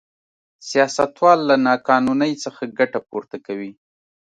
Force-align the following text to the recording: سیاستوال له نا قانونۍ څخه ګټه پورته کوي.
سیاستوال 0.69 1.39
له 1.49 1.55
نا 1.65 1.73
قانونۍ 1.89 2.33
څخه 2.43 2.61
ګټه 2.79 2.99
پورته 3.07 3.37
کوي. 3.45 3.71